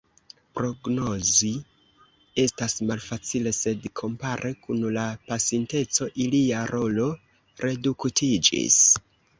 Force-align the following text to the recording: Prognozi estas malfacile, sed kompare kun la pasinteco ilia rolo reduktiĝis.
Prognozi 0.59 1.49
estas 2.45 2.75
malfacile, 2.93 3.53
sed 3.59 3.87
kompare 4.03 4.53
kun 4.65 4.83
la 4.99 5.05
pasinteco 5.29 6.11
ilia 6.27 6.67
rolo 6.75 7.11
reduktiĝis. 7.69 8.85